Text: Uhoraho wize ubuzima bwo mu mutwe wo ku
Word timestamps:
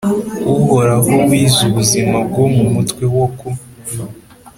Uhoraho 0.55 1.11
wize 1.29 1.59
ubuzima 1.69 2.17
bwo 2.27 2.45
mu 2.55 2.63
mutwe 2.73 3.03
wo 3.15 3.25
ku 3.37 3.49